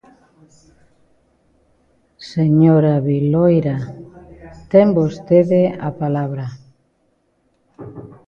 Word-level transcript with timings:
Señora 2.33 2.95
Viloira, 3.07 3.77
ten 4.71 4.87
vostede 4.99 5.61
a 5.87 5.89
palabra. 6.01 6.45